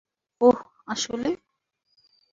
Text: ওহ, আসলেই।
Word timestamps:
ওহ, 0.41 0.57
আসলেই। 0.87 1.35